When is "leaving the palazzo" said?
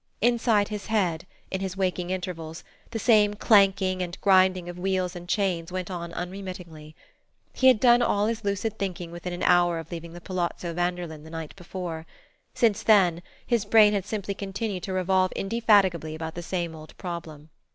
9.91-10.73